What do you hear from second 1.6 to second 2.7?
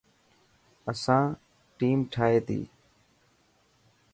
ٿيم ٺائي تي.